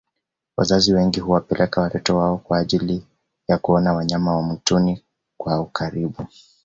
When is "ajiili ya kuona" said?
2.57-3.93